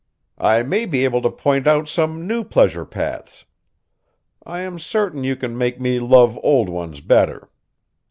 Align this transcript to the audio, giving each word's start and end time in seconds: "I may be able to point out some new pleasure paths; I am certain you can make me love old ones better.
"I 0.39 0.63
may 0.63 0.87
be 0.87 1.03
able 1.03 1.21
to 1.21 1.29
point 1.29 1.67
out 1.67 1.87
some 1.87 2.25
new 2.25 2.43
pleasure 2.43 2.85
paths; 2.85 3.45
I 4.43 4.61
am 4.61 4.79
certain 4.79 5.23
you 5.23 5.35
can 5.35 5.55
make 5.55 5.79
me 5.79 5.99
love 5.99 6.39
old 6.41 6.69
ones 6.69 7.01
better. 7.01 7.51